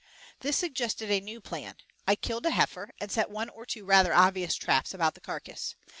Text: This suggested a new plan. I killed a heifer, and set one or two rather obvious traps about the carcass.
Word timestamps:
This 0.39 0.57
suggested 0.57 1.11
a 1.11 1.21
new 1.21 1.39
plan. 1.39 1.75
I 2.07 2.15
killed 2.15 2.47
a 2.47 2.49
heifer, 2.49 2.89
and 2.99 3.11
set 3.11 3.29
one 3.29 3.49
or 3.49 3.67
two 3.67 3.85
rather 3.85 4.15
obvious 4.15 4.55
traps 4.55 4.95
about 4.95 5.13
the 5.13 5.21
carcass. 5.21 5.75